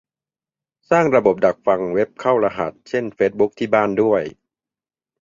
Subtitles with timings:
[0.89, 4.21] สร้างระบบดักฟังเว็บเข้ารหัส เช่น เฟซบุ๊ก ที่บ้านด้วย